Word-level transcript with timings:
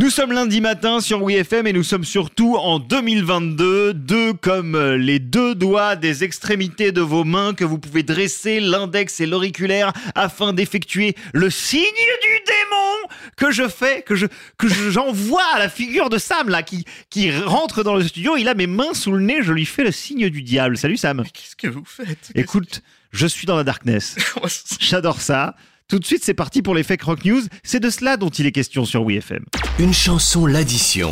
Nous 0.00 0.10
sommes 0.10 0.30
lundi 0.30 0.60
matin 0.60 1.00
sur 1.00 1.24
WeFM 1.24 1.66
et 1.66 1.72
nous 1.72 1.82
sommes 1.82 2.04
surtout 2.04 2.54
en 2.54 2.78
2022, 2.78 3.94
deux 3.94 4.32
comme 4.32 4.78
les 4.94 5.18
deux 5.18 5.56
doigts 5.56 5.96
des 5.96 6.22
extrémités 6.22 6.92
de 6.92 7.00
vos 7.00 7.24
mains 7.24 7.52
que 7.52 7.64
vous 7.64 7.80
pouvez 7.80 8.04
dresser 8.04 8.60
l'index 8.60 9.18
et 9.18 9.26
l'auriculaire 9.26 9.92
afin 10.14 10.52
d'effectuer 10.52 11.16
le 11.34 11.50
signe 11.50 11.80
du 11.82 12.44
démon 12.46 13.08
que 13.36 13.50
je 13.50 13.66
fais, 13.66 14.02
que 14.02 14.14
je 14.14 14.26
que 14.56 14.68
je- 14.68 14.90
j'envoie 14.90 15.42
à 15.56 15.58
la 15.58 15.68
figure 15.68 16.10
de 16.10 16.18
Sam 16.18 16.48
là 16.48 16.62
qui 16.62 16.84
qui 17.10 17.32
rentre 17.36 17.82
dans 17.82 17.96
le 17.96 18.04
studio, 18.06 18.36
il 18.36 18.46
a 18.48 18.54
mes 18.54 18.68
mains 18.68 18.94
sous 18.94 19.10
le 19.10 19.20
nez, 19.20 19.38
je 19.42 19.52
lui 19.52 19.66
fais 19.66 19.82
le 19.82 19.90
signe 19.90 20.28
du 20.30 20.42
diable. 20.42 20.78
Salut 20.78 20.96
Sam. 20.96 21.24
Qu'est-ce 21.34 21.56
que 21.56 21.66
vous 21.66 21.84
faites? 21.84 22.30
Écoute, 22.36 22.82
je 23.10 23.26
suis 23.26 23.46
dans 23.48 23.56
la 23.56 23.64
darkness. 23.64 24.14
J'adore 24.80 25.20
ça. 25.20 25.56
Tout 25.90 25.98
de 25.98 26.04
suite, 26.04 26.22
c'est 26.22 26.34
parti 26.34 26.60
pour 26.60 26.74
les 26.74 26.82
fake 26.82 27.02
rock 27.02 27.24
news. 27.24 27.40
C'est 27.62 27.80
de 27.80 27.88
cela 27.88 28.18
dont 28.18 28.28
il 28.28 28.44
est 28.44 28.52
question 28.52 28.84
sur 28.84 29.04
WeFM. 29.06 29.42
Une 29.78 29.94
chanson 29.94 30.44
l'addition 30.44 31.10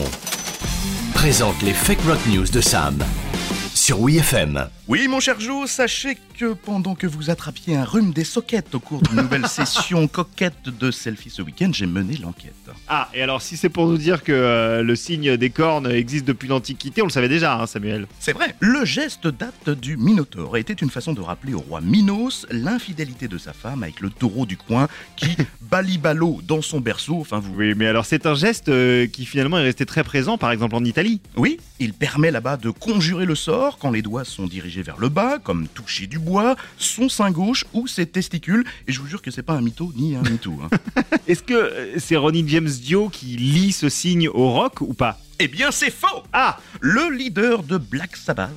présente 1.14 1.62
les 1.62 1.72
fake 1.72 2.02
rock 2.02 2.18
news 2.26 2.44
de 2.44 2.60
Sam 2.60 3.02
sur 3.86 4.00
WeFM. 4.00 4.68
Oui, 4.88 5.06
mon 5.06 5.20
cher 5.20 5.38
Joe, 5.38 5.70
sachez 5.70 6.18
que 6.36 6.54
pendant 6.54 6.96
que 6.96 7.06
vous 7.06 7.30
attrapiez 7.30 7.76
un 7.76 7.84
rhume 7.84 8.12
des 8.12 8.24
sockets 8.24 8.74
au 8.74 8.80
cours 8.80 9.00
d'une 9.00 9.22
nouvelle 9.22 9.46
session 9.48 10.08
coquette 10.08 10.64
de 10.64 10.90
selfie 10.90 11.30
ce 11.30 11.40
week-end, 11.40 11.70
j'ai 11.72 11.86
mené 11.86 12.16
l'enquête. 12.16 12.52
Ah, 12.88 13.08
et 13.14 13.22
alors 13.22 13.42
si 13.42 13.56
c'est 13.56 13.68
pour 13.68 13.86
nous 13.86 13.96
dire 13.96 14.24
que 14.24 14.32
euh, 14.32 14.82
le 14.82 14.96
signe 14.96 15.36
des 15.36 15.50
cornes 15.50 15.86
existe 15.86 16.24
depuis 16.24 16.48
l'Antiquité, 16.48 17.00
on 17.00 17.04
le 17.04 17.12
savait 17.12 17.28
déjà, 17.28 17.60
hein, 17.60 17.68
Samuel. 17.68 18.08
C'est 18.18 18.32
vrai, 18.32 18.56
le 18.58 18.84
geste 18.84 19.28
date 19.28 19.70
du 19.70 19.96
Minotaure 19.96 20.56
et 20.56 20.60
était 20.60 20.72
une 20.72 20.90
façon 20.90 21.12
de 21.12 21.20
rappeler 21.20 21.54
au 21.54 21.60
roi 21.60 21.80
Minos 21.80 22.44
l'infidélité 22.50 23.28
de 23.28 23.38
sa 23.38 23.52
femme 23.52 23.84
avec 23.84 24.00
le 24.00 24.10
taureau 24.10 24.46
du 24.46 24.56
coin 24.56 24.88
qui 25.14 25.36
balibalo 25.60 26.40
dans 26.42 26.60
son 26.60 26.80
berceau. 26.80 27.18
Enfin, 27.20 27.38
vous 27.38 27.54
Oui, 27.54 27.74
mais 27.76 27.86
alors 27.86 28.04
c'est 28.04 28.26
un 28.26 28.34
geste 28.34 28.68
euh, 28.68 29.06
qui 29.06 29.26
finalement 29.26 29.58
est 29.58 29.62
resté 29.62 29.86
très 29.86 30.02
présent, 30.02 30.38
par 30.38 30.50
exemple 30.50 30.74
en 30.74 30.82
Italie. 30.82 31.20
Oui, 31.36 31.60
il 31.78 31.92
permet 31.92 32.30
là-bas 32.30 32.56
de 32.56 32.70
conjurer 32.70 33.26
le 33.26 33.34
sort 33.34 33.78
quand 33.78 33.90
les 33.90 34.02
doigts 34.02 34.24
sont 34.24 34.46
dirigés 34.46 34.82
vers 34.82 34.98
le 34.98 35.08
bas, 35.08 35.38
comme 35.38 35.68
toucher 35.68 36.06
du 36.06 36.18
bois, 36.18 36.56
son 36.78 37.08
sein 37.08 37.30
gauche 37.30 37.64
ou 37.72 37.86
ses 37.86 38.06
testicules. 38.06 38.64
Et 38.88 38.92
je 38.92 39.00
vous 39.00 39.06
jure 39.06 39.22
que 39.22 39.30
c'est 39.30 39.42
pas 39.42 39.54
un 39.54 39.60
mytho 39.60 39.92
ni 39.96 40.16
un 40.16 40.22
mytho. 40.22 40.54
hein. 40.62 40.68
Est-ce 41.26 41.42
que 41.42 41.54
euh, 41.54 41.98
c'est 41.98 42.16
Ronnie 42.16 42.44
James 42.48 42.68
Dio 42.68 43.08
qui 43.08 43.36
lit 43.36 43.72
ce 43.72 43.88
signe 43.88 44.28
au 44.28 44.50
rock 44.52 44.80
ou 44.80 44.94
pas? 44.94 45.18
Eh 45.38 45.48
bien, 45.48 45.70
c'est 45.70 45.90
faux. 45.90 46.22
Ah. 46.32 46.58
Le 46.80 47.10
leader 47.14 47.62
de 47.62 47.76
Black 47.78 48.16
Sabbath 48.16 48.50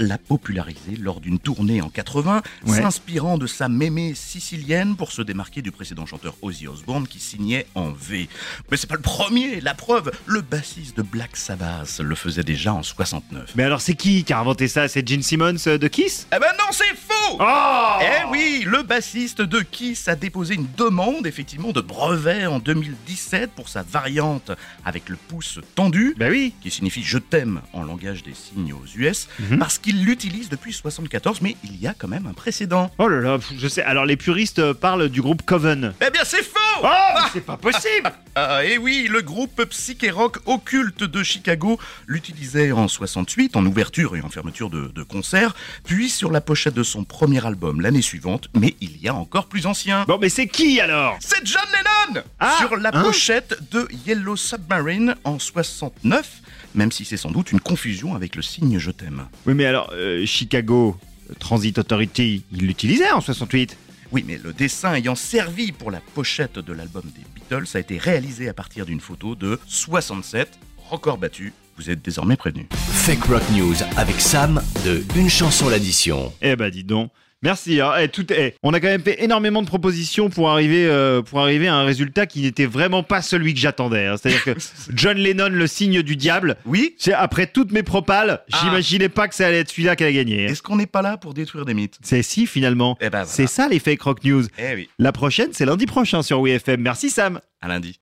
l'a 0.00 0.18
popularisé 0.18 0.96
lors 0.98 1.20
d'une 1.20 1.38
tournée 1.38 1.80
en 1.80 1.88
80, 1.88 2.42
Ouais. 2.66 2.80
s'inspirant 2.80 3.38
de 3.38 3.46
sa 3.46 3.68
mémé 3.68 4.14
sicilienne 4.14 4.96
pour 4.96 5.12
se 5.12 5.22
démarquer 5.22 5.62
du 5.62 5.70
précédent 5.70 6.06
chanteur 6.06 6.34
Ozzy 6.42 6.66
Osbourne 6.66 7.06
qui 7.06 7.20
signait 7.20 7.66
en 7.76 7.90
V. 7.90 8.28
Mais 8.70 8.76
c'est 8.76 8.88
pas 8.88 8.96
le 8.96 9.00
premier, 9.02 9.60
la 9.60 9.74
preuve, 9.74 10.10
le 10.26 10.40
bassiste 10.40 10.96
de 10.96 11.02
Black 11.02 11.36
Sabbath 11.36 12.00
le 12.00 12.14
faisait 12.16 12.42
déjà 12.42 12.74
en 12.74 12.82
69. 12.82 13.52
Mais 13.54 13.62
alors 13.62 13.80
c'est 13.80 13.94
qui 13.94 14.24
qui 14.24 14.32
a 14.32 14.40
inventé 14.40 14.66
ça? 14.66 14.88
C'est 14.88 15.06
Gene 15.08 15.22
Simmons 15.22 15.54
euh, 15.68 15.78
de 15.78 15.86
Kiss? 15.88 16.26
Eh 16.34 16.38
ben 16.40 16.48
non, 16.58 16.66
c'est 16.72 16.84
faux. 16.96 17.38
Oh. 17.40 17.98
Eh 18.02 18.28
oui, 18.30 18.64
le 18.66 18.82
bassiste 18.82 19.40
de 19.42 19.60
Kiss 19.60 20.08
a 20.08 20.16
déposé 20.16 20.54
une 20.54 20.66
demande 20.76 21.26
effectivement 21.26 21.70
de 21.72 21.80
brevet 21.80 22.46
en 22.46 22.58
2017 22.58 23.50
pour 23.52 23.68
sa 23.68 23.82
variante 23.82 24.50
avec 24.84 25.08
le 25.08 25.16
pouce 25.16 25.60
tendu, 25.74 26.14
Bah 26.24 26.30
oui 26.30 26.54
qui 26.62 26.70
signifie 26.70 27.02
je 27.02 27.18
t'aime 27.18 27.60
en 27.72 27.82
langage 27.82 28.22
des 28.22 28.34
signes 28.34 28.72
aux 28.72 28.84
US, 28.98 29.28
Mhm. 29.38 29.58
parce 29.58 29.78
qu'il 29.78 30.04
l'utilise 30.04 30.48
depuis 30.48 30.72
74, 30.72 31.40
mais 31.42 31.56
il 31.64 31.80
y 31.80 31.86
a 31.86 31.94
quand 31.96 32.08
même 32.08 32.26
un 32.26 32.32
précédent. 32.32 32.90
Oh 32.98 33.08
là 33.08 33.20
là, 33.20 33.38
je 33.58 33.68
sais. 33.68 33.82
Alors 33.82 34.06
les 34.06 34.16
puristes 34.16 34.58
euh, 34.58 34.74
parlent 34.74 35.08
du 35.08 35.20
groupe 35.20 35.42
Coven. 35.42 35.92
Eh 36.06 36.10
bien 36.10 36.22
c'est 36.24 36.42
faux 36.42 36.58
Oh, 36.82 36.86
mais 37.14 37.20
c'est 37.32 37.40
pas 37.44 37.56
possible 37.56 38.10
Ah, 38.36 38.64
et 38.64 38.78
oui, 38.78 39.06
le 39.08 39.22
groupe 39.22 39.64
psyché 39.66 40.10
rock 40.10 40.38
occulte 40.46 41.04
de 41.04 41.22
Chicago 41.22 41.78
l'utilisait 42.06 42.72
en 42.72 42.88
68 42.88 43.54
en 43.56 43.64
ouverture 43.64 44.16
et 44.16 44.20
en 44.22 44.28
fermeture 44.28 44.70
de, 44.70 44.88
de 44.88 45.02
concerts, 45.04 45.54
puis 45.84 46.10
sur 46.10 46.32
la 46.32 46.40
pochette 46.40 46.74
de 46.74 46.82
son 46.82 47.04
premier 47.04 47.46
album 47.46 47.80
l'année 47.80 48.02
suivante, 48.02 48.48
mais 48.54 48.74
il 48.80 48.96
y 49.00 49.06
a 49.08 49.14
encore 49.14 49.46
plus 49.46 49.66
ancien. 49.66 50.04
Bon, 50.08 50.18
mais 50.20 50.28
c'est 50.28 50.48
qui 50.48 50.80
alors? 50.80 51.16
C'est 51.20 51.46
John 51.46 51.62
Lennon 51.72 52.22
Ah, 52.40 52.56
Sur 52.58 52.76
la 52.76 52.90
hein? 52.92 53.02
pochette 53.04 53.56
de 53.70 53.86
Yellow 54.06 54.34
Submarine 54.36 55.14
en 55.22 55.38
69, 55.38 56.28
même 56.74 56.90
si 56.90 57.04
c'est 57.04 57.16
sans 57.16 57.30
doute 57.30 57.52
une 57.52 57.60
confusion 57.60 58.14
avec 58.16 58.34
le 58.34 58.42
signe 58.42 58.78
je 58.78 58.90
t'aime. 58.90 59.26
Oui, 59.46 59.54
mais 59.54 59.66
alors, 59.66 59.90
euh, 59.94 60.26
Chicago 60.26 60.98
Transit 61.38 61.78
Authority, 61.78 62.44
il 62.52 62.66
l'utilisait 62.66 63.10
en 63.12 63.20
68 63.20 63.76
Oui, 64.14 64.24
mais 64.24 64.38
le 64.38 64.52
dessin 64.52 64.94
ayant 64.94 65.16
servi 65.16 65.72
pour 65.72 65.90
la 65.90 65.98
pochette 65.98 66.60
de 66.60 66.72
l'album 66.72 67.02
des 67.16 67.24
Beatles 67.34 67.76
a 67.76 67.80
été 67.80 67.98
réalisé 67.98 68.48
à 68.48 68.54
partir 68.54 68.86
d'une 68.86 69.00
photo 69.00 69.34
de 69.34 69.58
67, 69.66 70.56
record 70.88 71.18
battu. 71.18 71.52
Vous 71.76 71.90
êtes 71.90 72.00
désormais 72.00 72.36
prévenus. 72.36 72.66
Fake 72.70 73.24
rock 73.24 73.42
news 73.50 73.74
avec 73.96 74.20
Sam 74.20 74.62
de 74.84 75.02
Une 75.16 75.28
chanson 75.28 75.68
l'addition. 75.68 76.32
Eh 76.42 76.54
bah 76.54 76.70
dis 76.70 76.84
donc. 76.84 77.10
Merci. 77.44 77.80
hein. 77.80 77.92
Eh, 78.00 78.08
tout, 78.08 78.26
eh, 78.32 78.54
on 78.62 78.72
a 78.72 78.80
quand 78.80 78.88
même 78.88 79.02
fait 79.02 79.22
énormément 79.22 79.62
de 79.62 79.66
propositions 79.68 80.30
pour 80.30 80.50
arriver, 80.50 80.86
euh, 80.86 81.22
pour 81.22 81.40
arriver 81.40 81.68
à 81.68 81.74
un 81.74 81.84
résultat 81.84 82.26
qui 82.26 82.40
n'était 82.40 82.66
vraiment 82.66 83.02
pas 83.02 83.22
celui 83.22 83.54
que 83.54 83.60
j'attendais. 83.60 84.06
hein. 84.06 84.16
C'est-à-dire 84.20 84.42
que 84.42 84.50
John 84.94 85.16
Lennon, 85.18 85.50
le 85.50 85.66
signe 85.66 86.02
du 86.02 86.16
diable, 86.16 86.56
Oui 86.64 86.94
c'est 86.98 87.12
après 87.12 87.46
toutes 87.46 87.70
mes 87.70 87.82
propales, 87.82 88.40
Ah. 88.52 88.58
j'imaginais 88.62 89.08
pas 89.10 89.28
que 89.28 89.34
ça 89.34 89.46
allait 89.46 89.58
être 89.60 89.70
celui-là 89.70 89.94
qui 89.96 90.04
allait 90.04 90.14
gagner. 90.14 90.46
hein. 90.46 90.48
Est-ce 90.50 90.62
qu'on 90.62 90.76
n'est 90.76 90.86
pas 90.86 91.02
là 91.02 91.16
pour 91.18 91.34
détruire 91.34 91.64
des 91.66 91.74
mythes? 91.74 91.98
C'est 92.02 92.22
si 92.22 92.46
finalement. 92.46 92.96
Eh 93.00 93.04
ben 93.04 93.10
voilà. 93.10 93.26
C'est 93.26 93.46
ça 93.46 93.68
les 93.68 93.78
fake 93.78 94.00
rock 94.02 94.24
news. 94.24 94.44
Eh 94.58 94.74
oui, 94.74 94.88
La 94.98 95.12
prochaine, 95.12 95.50
c'est 95.52 95.66
lundi 95.66 95.84
prochain 95.86 96.22
sur 96.22 96.40
WeFM. 96.40 96.80
Merci 96.80 97.10
Sam. 97.10 97.40
à 97.60 97.68
lundi. 97.68 97.92